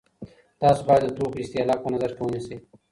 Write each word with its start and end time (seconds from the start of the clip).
تاسو 0.61 0.81
باید 0.87 1.01
د 1.05 1.09
توکو 1.17 1.37
استهلاک 1.43 1.79
په 1.83 1.89
نظر 1.93 2.11
کي 2.15 2.21
ونیسئ. 2.23 2.57